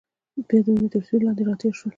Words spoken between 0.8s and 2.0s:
تر سیوري لاندې راتېر شول.